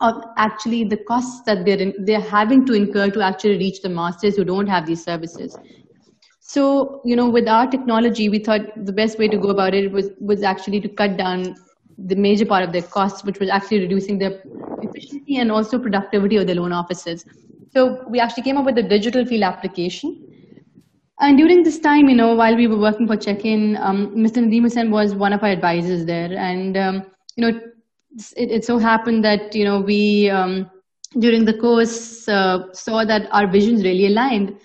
of 0.00 0.22
actually 0.36 0.82
the 0.82 0.96
costs 0.96 1.42
that 1.46 1.64
they're 1.64 1.78
in, 1.78 1.94
they're 2.04 2.20
having 2.20 2.66
to 2.66 2.72
incur 2.72 3.10
to 3.10 3.22
actually 3.22 3.58
reach 3.58 3.80
the 3.80 3.88
masters 3.88 4.34
who 4.34 4.44
don't 4.44 4.66
have 4.66 4.86
these 4.86 5.04
services. 5.04 5.56
So 6.48 7.00
you 7.04 7.16
know, 7.16 7.28
with 7.28 7.48
our 7.48 7.66
technology, 7.66 8.28
we 8.28 8.38
thought 8.38 8.60
the 8.84 8.92
best 8.92 9.18
way 9.18 9.28
to 9.28 9.36
go 9.36 9.48
about 9.48 9.74
it 9.74 9.90
was 9.90 10.10
was 10.20 10.42
actually 10.42 10.80
to 10.80 10.88
cut 10.88 11.16
down 11.16 11.56
the 11.98 12.14
major 12.14 12.46
part 12.46 12.62
of 12.62 12.72
their 12.72 12.82
costs, 12.82 13.24
which 13.24 13.40
was 13.40 13.48
actually 13.48 13.80
reducing 13.80 14.18
their 14.18 14.40
efficiency 14.82 15.38
and 15.38 15.50
also 15.50 15.78
productivity 15.78 16.36
of 16.36 16.46
the 16.46 16.54
loan 16.54 16.72
officers. 16.72 17.24
So 17.72 18.04
we 18.08 18.20
actually 18.20 18.44
came 18.44 18.56
up 18.58 18.64
with 18.64 18.78
a 18.78 18.82
digital 18.82 19.24
field 19.26 19.42
application. 19.42 20.22
And 21.18 21.36
during 21.38 21.64
this 21.64 21.78
time, 21.80 22.08
you 22.08 22.14
know, 22.14 22.34
while 22.34 22.54
we 22.54 22.66
were 22.66 22.78
working 22.78 23.06
for 23.06 23.16
Check-in, 23.16 23.76
um, 23.78 24.14
Mr. 24.14 24.40
Nadeem 24.40 24.62
Hussain 24.62 24.90
was 24.90 25.14
one 25.14 25.32
of 25.32 25.42
our 25.42 25.48
advisors 25.48 26.04
there. 26.04 26.30
And, 26.36 26.76
um, 26.76 27.06
you 27.36 27.42
know, 27.42 27.60
it, 28.36 28.50
it, 28.50 28.64
so 28.64 28.78
happened 28.78 29.24
that, 29.24 29.54
you 29.54 29.64
know, 29.64 29.80
we, 29.80 30.28
um, 30.30 30.70
during 31.18 31.46
the 31.46 31.54
course, 31.54 32.28
uh, 32.28 32.72
saw 32.72 33.04
that 33.04 33.28
our 33.32 33.46
visions 33.46 33.82
really 33.82 34.06
aligned. 34.06 34.56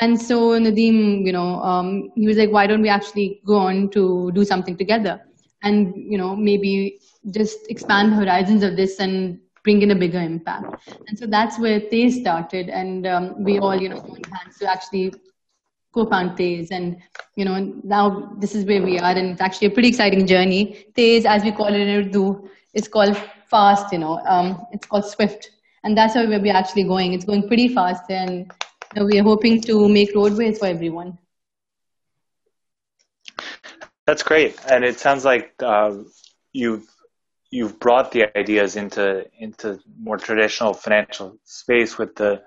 And 0.00 0.20
so 0.20 0.58
Nadeem, 0.58 1.24
you 1.24 1.32
know, 1.32 1.60
um, 1.62 2.10
he 2.14 2.26
was 2.26 2.36
like, 2.36 2.50
why 2.50 2.66
don't 2.66 2.82
we 2.82 2.88
actually 2.88 3.40
go 3.44 3.56
on 3.56 3.90
to 3.90 4.30
do 4.32 4.44
something 4.44 4.76
together? 4.76 5.20
and 5.62 5.92
you 5.96 6.16
know 6.16 6.34
maybe 6.34 6.98
just 7.30 7.58
expand 7.68 8.12
the 8.12 8.16
horizons 8.16 8.62
of 8.62 8.76
this 8.76 8.98
and 8.98 9.38
bring 9.62 9.82
in 9.82 9.90
a 9.90 9.94
bigger 9.94 10.18
impact. 10.20 10.88
And 11.06 11.18
so 11.18 11.26
that's 11.26 11.58
where 11.58 11.80
Tez 11.80 12.16
started, 12.20 12.68
and 12.68 13.06
um, 13.06 13.44
we 13.44 13.58
all 13.58 13.80
you 13.80 13.88
know 13.88 13.96
joined 14.00 14.26
hands 14.32 14.58
to 14.58 14.70
actually 14.70 15.12
co-found 15.92 16.36
Tez, 16.36 16.70
and 16.70 16.96
you 17.36 17.44
know 17.44 17.58
now 17.84 18.32
this 18.38 18.54
is 18.54 18.64
where 18.64 18.82
we 18.82 18.98
are, 18.98 19.12
and 19.12 19.30
it's 19.30 19.40
actually 19.40 19.68
a 19.68 19.70
pretty 19.70 19.88
exciting 19.88 20.26
journey. 20.26 20.86
Tez, 20.96 21.24
as 21.26 21.42
we 21.44 21.52
call 21.52 21.66
it 21.66 21.80
in 21.80 21.88
Urdu, 21.88 22.48
it's 22.74 22.88
called 22.88 23.16
fast. 23.48 23.92
You 23.92 23.98
know, 23.98 24.20
um, 24.26 24.66
it's 24.72 24.86
called 24.86 25.04
Swift, 25.04 25.50
and 25.84 25.96
that's 25.96 26.14
where 26.14 26.26
we're 26.28 26.54
actually 26.54 26.84
going. 26.84 27.12
It's 27.12 27.24
going 27.24 27.46
pretty 27.46 27.68
fast, 27.68 28.04
and 28.10 28.50
know, 28.96 29.04
we 29.04 29.18
are 29.18 29.22
hoping 29.22 29.60
to 29.62 29.88
make 29.88 30.14
roadways 30.14 30.58
for 30.58 30.66
everyone. 30.66 31.18
That's 34.06 34.22
great, 34.22 34.58
and 34.68 34.84
it 34.84 34.98
sounds 34.98 35.24
like 35.24 35.54
uh, 35.60 35.94
you've 36.52 36.88
you've 37.50 37.78
brought 37.78 38.12
the 38.12 38.36
ideas 38.36 38.76
into 38.76 39.26
into 39.38 39.78
more 39.98 40.16
traditional 40.16 40.72
financial 40.74 41.38
space 41.44 41.98
with 41.98 42.16
the 42.16 42.42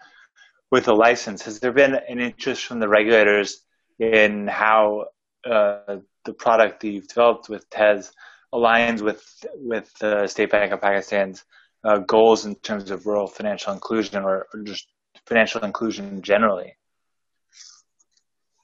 with 0.72 0.86
the 0.86 0.94
license. 0.94 1.44
Has 1.44 1.60
there 1.60 1.72
been 1.72 1.96
an 1.96 2.20
interest 2.20 2.66
from 2.66 2.80
the 2.80 2.90
regulators 2.90 3.62
in 4.00 4.48
how 4.48 5.06
uh, 5.46 5.98
the 6.26 6.34
product 6.34 6.82
that 6.82 6.90
you've 6.90 7.08
developed 7.08 7.48
with 7.48 7.70
Tez 7.70 8.12
aligns 8.54 9.02
with 9.02 9.24
with 9.56 9.94
the 10.00 10.28
State 10.28 10.52
Bank 10.52 10.74
of 10.74 10.82
Pakistan's 10.82 11.44
uh, 11.84 12.00
goals 12.00 12.46
in 12.46 12.56
terms 12.56 12.92
of 12.92 13.06
rural 13.06 13.28
financial 13.28 13.74
inclusion 13.74 14.24
or, 14.24 14.48
or 14.54 14.62
just 14.64 14.88
financial 15.26 15.64
inclusion 15.64 16.22
generally? 16.22 16.78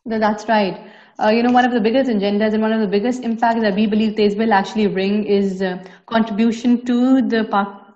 That's 0.06 0.48
right 0.48 0.80
uh, 1.22 1.30
you 1.30 1.44
know, 1.44 1.52
one 1.52 1.66
of 1.66 1.72
the 1.72 1.82
biggest 1.82 2.10
agendas 2.10 2.54
and 2.54 2.62
one 2.62 2.72
of 2.72 2.80
the 2.80 2.88
biggest 2.88 3.24
impacts 3.24 3.62
that 3.62 3.76
we 3.76 3.86
believe 3.86 4.16
Tez 4.16 4.36
will 4.36 4.54
actually 4.54 4.88
bring 4.88 5.26
is 5.26 5.62
uh, 5.62 5.84
contribution 6.08 6.86
to 6.86 7.22
the, 7.22 7.44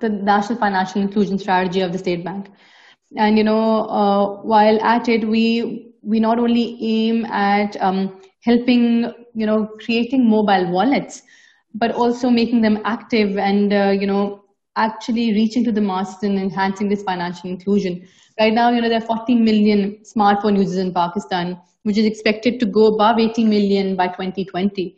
the 0.01 0.09
national 0.09 0.59
financial 0.59 1.01
inclusion 1.01 1.37
strategy 1.39 1.79
of 1.81 1.91
the 1.93 1.97
state 1.97 2.23
bank. 2.23 2.49
And 3.17 3.37
you 3.37 3.43
know, 3.43 3.85
uh, 3.87 4.41
while 4.43 4.81
at 4.83 5.07
it, 5.07 5.27
we 5.27 5.93
we 6.01 6.19
not 6.19 6.39
only 6.39 6.77
aim 6.81 7.25
at 7.25 7.81
um, 7.81 8.19
helping, 8.43 9.11
you 9.35 9.45
know, 9.45 9.67
creating 9.85 10.29
mobile 10.29 10.69
wallets, 10.71 11.21
but 11.73 11.91
also 11.91 12.29
making 12.29 12.61
them 12.61 12.79
active 12.83 13.37
and 13.37 13.73
uh, 13.73 13.95
you 13.97 14.07
know 14.07 14.42
actually 14.75 15.33
reaching 15.33 15.63
to 15.63 15.71
the 15.71 15.81
masses 15.81 16.23
and 16.23 16.37
enhancing 16.37 16.89
this 16.89 17.03
financial 17.03 17.49
inclusion. 17.49 18.07
Right 18.39 18.53
now, 18.53 18.69
you 18.71 18.81
know, 18.81 18.89
there 18.89 18.97
are 18.97 19.05
40 19.05 19.35
million 19.35 19.99
smartphone 20.03 20.57
users 20.57 20.77
in 20.77 20.93
Pakistan 20.93 21.59
which 21.83 21.97
is 21.97 22.05
expected 22.05 22.59
to 22.59 22.65
go 22.65 22.87
above 22.87 23.19
80 23.19 23.45
million 23.45 23.95
by 23.95 24.07
2020. 24.07 24.97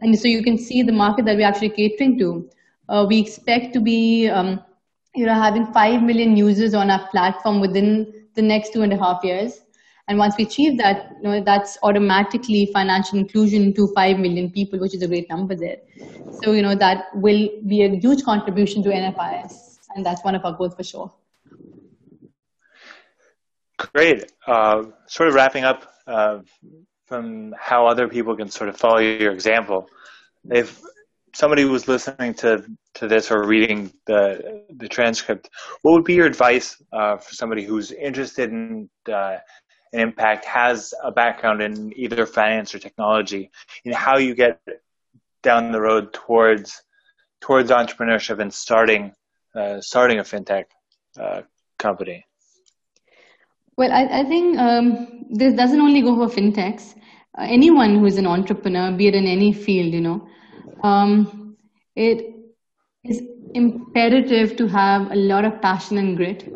And 0.00 0.18
so 0.18 0.28
you 0.28 0.42
can 0.42 0.58
see 0.58 0.82
the 0.82 0.92
market 0.92 1.24
that 1.26 1.36
we're 1.36 1.46
actually 1.46 1.70
catering 1.70 2.18
to. 2.18 2.50
Uh, 2.88 3.06
we 3.08 3.20
expect 3.20 3.72
to 3.74 3.80
be, 3.80 4.28
um, 4.28 4.60
you 5.14 5.26
know, 5.26 5.34
having 5.34 5.72
5 5.72 6.02
million 6.02 6.36
users 6.36 6.74
on 6.74 6.90
our 6.90 7.06
platform 7.08 7.60
within 7.60 8.26
the 8.34 8.42
next 8.42 8.72
two 8.72 8.82
and 8.82 8.92
a 8.92 8.96
half 8.96 9.22
years. 9.22 9.60
And 10.12 10.18
once 10.18 10.34
we 10.36 10.44
achieve 10.44 10.76
that, 10.76 11.16
you 11.22 11.22
know, 11.22 11.42
that's 11.42 11.78
automatically 11.82 12.68
financial 12.70 13.18
inclusion 13.18 13.72
to 13.72 13.88
5 13.94 14.18
million 14.18 14.50
people, 14.50 14.78
which 14.78 14.94
is 14.94 15.00
a 15.00 15.08
great 15.08 15.26
number 15.30 15.56
there. 15.56 15.78
So, 16.42 16.52
you 16.52 16.60
know, 16.60 16.74
that 16.74 17.04
will 17.14 17.48
be 17.66 17.82
a 17.82 17.98
huge 17.98 18.22
contribution 18.22 18.82
to 18.82 18.90
NFIS. 18.90 19.78
And 19.96 20.04
that's 20.04 20.22
one 20.22 20.34
of 20.34 20.44
our 20.44 20.52
goals 20.52 20.74
for 20.74 20.84
sure. 20.84 21.14
Great. 23.78 24.30
Uh, 24.46 24.82
sort 25.06 25.30
of 25.30 25.34
wrapping 25.34 25.64
up 25.64 25.90
uh, 26.06 26.40
from 27.06 27.54
how 27.58 27.86
other 27.86 28.06
people 28.06 28.36
can 28.36 28.50
sort 28.50 28.68
of 28.68 28.76
follow 28.76 28.98
your 28.98 29.32
example. 29.32 29.88
If 30.50 30.78
somebody 31.34 31.64
was 31.64 31.88
listening 31.88 32.34
to, 32.34 32.66
to 32.94 33.08
this 33.08 33.30
or 33.30 33.46
reading 33.46 33.92
the 34.06 34.64
the 34.76 34.88
transcript, 34.88 35.48
what 35.82 35.92
would 35.92 36.04
be 36.04 36.14
your 36.14 36.26
advice 36.26 36.76
uh, 36.92 37.16
for 37.16 37.34
somebody 37.34 37.64
who's 37.64 37.92
interested 37.92 38.50
in 38.50 38.90
uh, 39.10 39.38
an 39.92 40.00
impact, 40.00 40.44
has 40.44 40.94
a 41.02 41.10
background 41.10 41.62
in 41.62 41.92
either 41.96 42.26
finance 42.26 42.74
or 42.74 42.78
technology, 42.78 43.50
in 43.84 43.92
how 43.92 44.18
you 44.18 44.34
get 44.34 44.60
down 45.42 45.72
the 45.72 45.80
road 45.80 46.12
towards 46.12 46.82
towards 47.40 47.70
entrepreneurship 47.70 48.38
and 48.40 48.52
starting 48.54 49.12
uh, 49.54 49.80
starting 49.80 50.18
a 50.18 50.22
fintech 50.22 50.64
uh, 51.20 51.42
company? 51.78 52.24
Well, 53.76 53.92
I, 53.92 54.20
I 54.20 54.24
think 54.24 54.58
um, 54.58 55.26
this 55.30 55.54
doesn't 55.54 55.80
only 55.80 56.02
go 56.02 56.14
for 56.14 56.34
fintechs. 56.34 56.94
Uh, 57.36 57.46
anyone 57.48 57.98
who 57.98 58.06
is 58.06 58.18
an 58.18 58.26
entrepreneur, 58.26 58.92
be 58.92 59.08
it 59.08 59.14
in 59.14 59.26
any 59.26 59.52
field, 59.52 59.92
you 59.92 60.00
know, 60.00 60.28
um, 60.82 61.56
it 61.96 62.34
is 63.04 63.22
imperative 63.54 64.56
to 64.56 64.68
have 64.68 65.10
a 65.10 65.16
lot 65.16 65.44
of 65.44 65.60
passion 65.60 65.98
and 65.98 66.16
grit, 66.16 66.48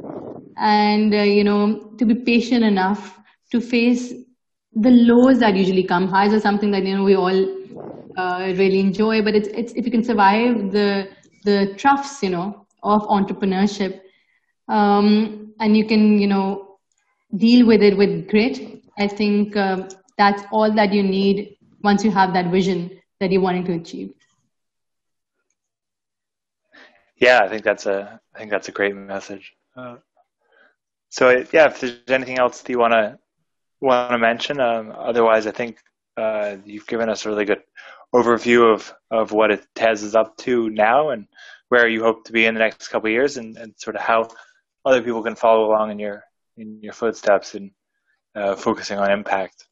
and 0.56 1.14
uh, 1.14 1.18
you 1.18 1.44
know, 1.44 1.94
to 1.98 2.06
be 2.06 2.14
patient 2.14 2.64
enough 2.64 3.18
to 3.56 3.60
face 3.60 4.12
the 4.72 4.90
lows 4.90 5.40
that 5.40 5.56
usually 5.56 5.84
come. 5.84 6.08
Highs 6.08 6.34
are 6.34 6.40
something 6.40 6.70
that 6.72 6.84
you 6.84 6.96
know 6.96 7.04
we 7.04 7.16
all 7.16 7.56
uh, 8.16 8.52
really 8.62 8.80
enjoy, 8.80 9.22
but 9.22 9.34
it's 9.34 9.48
it's 9.48 9.72
if 9.72 9.84
you 9.86 9.90
can 9.90 10.04
survive 10.04 10.72
the 10.72 11.08
the 11.44 11.74
troughs, 11.76 12.22
you 12.22 12.30
know, 12.30 12.66
of 12.82 13.02
entrepreneurship, 13.08 14.00
um, 14.68 15.52
and 15.60 15.76
you 15.76 15.86
can 15.86 16.18
you 16.18 16.26
know 16.26 16.78
deal 17.36 17.66
with 17.66 17.82
it 17.82 17.96
with 17.96 18.28
grit. 18.28 18.60
I 18.98 19.08
think 19.08 19.56
um, 19.56 19.88
that's 20.18 20.42
all 20.50 20.72
that 20.74 20.92
you 20.92 21.02
need 21.02 21.56
once 21.82 22.04
you 22.04 22.10
have 22.10 22.32
that 22.34 22.50
vision 22.50 22.90
that 23.20 23.30
you're 23.32 23.42
wanting 23.42 23.64
to 23.66 23.74
achieve. 23.74 24.12
Yeah, 27.16 27.40
I 27.42 27.48
think 27.48 27.64
that's 27.64 27.86
a 27.86 28.20
I 28.34 28.38
think 28.38 28.50
that's 28.50 28.68
a 28.68 28.72
great 28.72 28.94
message. 28.94 29.54
Uh, 29.76 29.96
so 31.08 31.30
yeah, 31.52 31.66
if 31.66 31.80
there's 31.80 32.08
anything 32.08 32.38
else 32.38 32.60
that 32.62 32.70
you 32.70 32.78
want 32.78 32.92
to 32.92 33.18
want 33.80 34.10
to 34.10 34.18
mention, 34.18 34.60
um, 34.60 34.92
otherwise 34.96 35.46
I 35.46 35.52
think 35.52 35.78
uh, 36.16 36.56
you've 36.64 36.86
given 36.86 37.08
us 37.08 37.24
a 37.24 37.28
really 37.28 37.44
good 37.44 37.62
overview 38.14 38.72
of 38.72 38.92
of 39.10 39.32
what 39.32 39.50
it 39.50 39.66
Tez 39.74 40.02
is 40.02 40.14
up 40.14 40.36
to 40.38 40.70
now 40.70 41.10
and 41.10 41.26
where 41.68 41.88
you 41.88 42.02
hope 42.02 42.24
to 42.24 42.32
be 42.32 42.46
in 42.46 42.54
the 42.54 42.60
next 42.60 42.88
couple 42.88 43.08
of 43.08 43.12
years, 43.12 43.36
and, 43.36 43.56
and 43.56 43.74
sort 43.76 43.96
of 43.96 44.02
how 44.02 44.28
other 44.84 45.02
people 45.02 45.22
can 45.22 45.34
follow 45.34 45.66
along 45.66 45.90
in 45.90 45.98
your 45.98 46.22
in 46.56 46.80
your 46.82 46.92
footsteps 46.92 47.54
and 47.54 47.70
uh, 48.34 48.54
focusing 48.54 48.98
on 48.98 49.10
impact? 49.10 49.66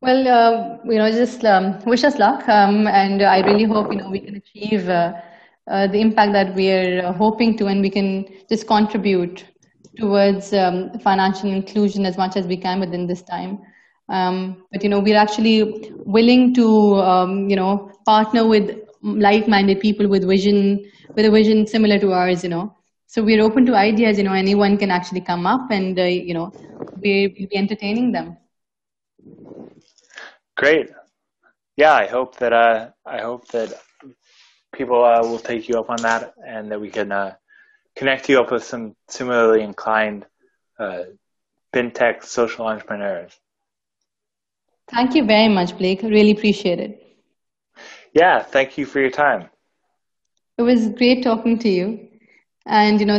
Well, 0.00 0.26
uh, 0.26 0.78
you 0.84 0.96
know, 0.96 1.10
just 1.10 1.44
um, 1.44 1.78
wish 1.84 2.04
us 2.04 2.18
luck, 2.18 2.48
um, 2.48 2.86
and 2.86 3.22
I 3.22 3.40
really 3.40 3.64
hope 3.64 3.92
you 3.92 3.98
know 3.98 4.10
we 4.10 4.20
can 4.20 4.36
achieve 4.36 4.88
uh, 4.88 5.12
uh 5.66 5.86
the 5.88 6.00
impact 6.00 6.32
that 6.32 6.54
we 6.54 6.70
are 6.72 7.12
hoping 7.12 7.56
to, 7.58 7.66
and 7.66 7.82
we 7.82 7.90
can 7.90 8.26
just 8.48 8.66
contribute 8.66 9.44
towards 9.98 10.52
um, 10.52 10.98
financial 11.00 11.50
inclusion 11.50 12.06
as 12.06 12.16
much 12.16 12.36
as 12.36 12.46
we 12.46 12.56
can 12.56 12.80
within 12.80 13.06
this 13.06 13.22
time. 13.22 13.58
Um, 14.08 14.64
but 14.72 14.82
you 14.82 14.88
know, 14.88 15.00
we're 15.00 15.16
actually 15.16 15.92
willing 16.04 16.54
to 16.54 16.96
um, 16.96 17.48
you 17.48 17.56
know 17.56 17.92
partner 18.06 18.46
with 18.46 18.78
like-minded 19.02 19.80
people 19.80 20.08
with 20.08 20.26
vision, 20.26 20.84
with 21.14 21.24
a 21.24 21.30
vision 21.30 21.66
similar 21.66 21.98
to 21.98 22.12
ours. 22.12 22.42
You 22.42 22.50
know, 22.50 22.74
so 23.12 23.24
we're 23.24 23.42
open 23.42 23.66
to 23.66 23.74
ideas 23.74 24.18
you 24.18 24.24
know 24.24 24.32
anyone 24.32 24.76
can 24.78 24.90
actually 24.96 25.20
come 25.20 25.44
up 25.44 25.68
and 25.70 25.98
uh, 25.98 26.04
you 26.04 26.32
know 26.32 26.52
we, 27.02 27.12
will 27.26 27.48
be 27.48 27.56
entertaining 27.56 28.12
them 28.12 28.36
great 30.56 30.90
yeah 31.76 31.94
i 31.94 32.06
hope 32.06 32.36
that 32.36 32.52
uh, 32.52 32.88
i 33.04 33.18
hope 33.20 33.48
that 33.48 33.68
people 34.72 35.04
uh, 35.04 35.20
will 35.28 35.40
take 35.50 35.68
you 35.68 35.76
up 35.80 35.90
on 35.90 36.00
that 36.02 36.32
and 36.46 36.70
that 36.70 36.80
we 36.80 36.88
can 36.88 37.10
uh, 37.10 37.34
connect 37.96 38.28
you 38.28 38.40
up 38.40 38.50
with 38.50 38.64
some 38.64 38.94
similarly 39.08 39.62
inclined 39.62 40.26
uh, 40.78 41.04
fintech 41.72 42.24
social 42.24 42.66
entrepreneurs. 42.66 43.38
Thank 44.90 45.14
you 45.14 45.24
very 45.24 45.48
much, 45.48 45.76
Blake. 45.78 46.02
I 46.02 46.08
Really 46.08 46.32
appreciate 46.32 46.80
it. 46.80 47.00
Yeah, 48.12 48.42
thank 48.42 48.76
you 48.76 48.86
for 48.86 49.00
your 49.00 49.10
time. 49.10 49.48
It 50.58 50.62
was 50.62 50.88
great 50.90 51.22
talking 51.22 51.58
to 51.60 51.68
you. 51.68 52.08
And, 52.66 53.00
you 53.00 53.06
know, 53.06 53.16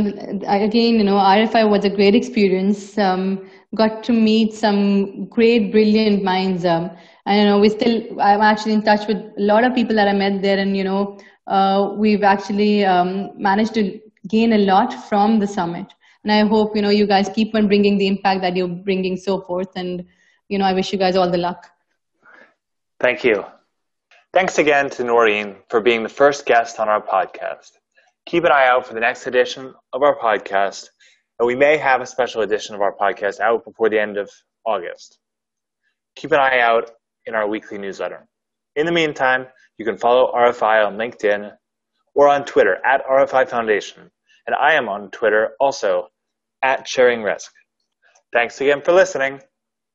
again, 0.48 0.96
you 0.96 1.04
know, 1.04 1.16
RFI 1.16 1.70
was 1.70 1.86
a 1.86 1.90
great 1.90 2.14
experience. 2.14 2.98
Um, 2.98 3.50
got 3.74 4.04
to 4.04 4.14
meet 4.14 4.54
some 4.54 5.26
great, 5.26 5.72
brilliant 5.72 6.24
minds. 6.24 6.66
Um, 6.66 6.92
and, 7.26 7.40
you 7.40 7.46
know, 7.46 7.60
we 7.60 7.70
still, 7.70 8.22
I'm 8.22 8.42
actually 8.42 8.74
in 8.74 8.84
touch 8.84 9.08
with 9.08 9.18
a 9.18 9.42
lot 9.42 9.64
of 9.64 9.74
people 9.74 9.96
that 9.96 10.08
I 10.08 10.14
met 10.14 10.42
there. 10.42 10.60
And, 10.60 10.76
you 10.76 10.84
know, 10.84 11.18
uh, 11.48 11.94
we've 11.98 12.24
actually 12.24 12.86
um, 12.86 13.32
managed 13.36 13.74
to 13.76 14.00
gain 14.28 14.54
a 14.54 14.58
lot 14.58 14.94
from 15.08 15.40
the 15.40 15.48
summit. 15.48 15.88
And 16.24 16.32
I 16.32 16.48
hope, 16.48 16.76
you 16.76 16.82
know, 16.82 16.90
you 16.90 17.08
guys 17.08 17.30
keep 17.30 17.56
on 17.56 17.68
bringing 17.68 17.98
the 17.98 18.08
impact 18.08 18.42
that 18.42 18.56
you're 18.56 18.68
bringing 18.68 19.18
so 19.18 19.42
forth. 19.42 19.70
And, 19.76 20.06
you 20.50 20.60
know, 20.60 20.66
I 20.66 20.74
wish 20.74 20.92
you 20.94 21.00
guys 21.00 21.16
all 21.16 21.30
the 21.30 21.38
luck. 21.38 21.68
Thank 23.00 23.24
you. 23.24 23.44
Thanks 24.34 24.60
again 24.60 24.90
to 24.92 25.04
Naureen 25.04 25.56
for 25.70 25.82
being 25.82 26.04
the 26.04 26.10
first 26.10 26.46
guest 26.46 26.80
on 26.80 26.88
our 26.88 27.02
podcast. 27.02 27.72
Keep 28.28 28.46
an 28.46 28.52
eye 28.52 28.68
out 28.68 28.86
for 28.86 28.94
the 28.94 29.00
next 29.00 29.26
edition 29.26 29.74
of 29.92 30.04
our 30.04 30.18
podcast, 30.18 30.90
and 31.40 31.48
we 31.48 31.56
may 31.56 31.78
have 31.78 32.02
a 32.02 32.06
special 32.06 32.42
edition 32.44 32.76
of 32.76 32.82
our 32.82 32.96
podcast 32.96 33.40
out 33.40 33.66
before 33.66 33.90
the 33.90 34.00
end 34.00 34.18
of 34.18 34.30
August. 34.66 35.18
Keep 36.16 36.34
an 36.34 36.40
eye 36.40 36.60
out 36.60 36.92
in 37.26 37.34
our 37.34 37.48
weekly 37.48 37.78
newsletter. 37.78 38.28
In 38.76 38.86
the 38.86 38.92
meantime, 38.92 39.48
you 39.78 39.86
can 39.86 39.98
follow 39.98 40.32
RFI 40.34 40.86
on 40.86 40.98
LinkedIn 40.98 41.52
or 42.16 42.28
on 42.28 42.46
Twitter 42.46 42.78
at 42.86 43.06
RFI 43.06 43.50
Foundation, 43.50 44.12
and 44.48 44.56
I 44.56 44.74
am 44.74 44.90
on 44.90 45.12
Twitter 45.12 45.52
also 45.60 46.08
at 46.62 46.88
Sharing 46.88 47.24
Risk. 47.24 47.52
Thanks 48.34 48.60
again 48.62 48.82
for 48.82 48.92
listening. 48.92 49.42